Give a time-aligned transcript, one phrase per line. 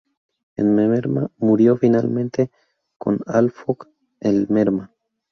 [0.55, 2.49] El Merma murió, finalmente,
[2.97, 3.87] con "Al foc
[4.19, 4.91] el Merma!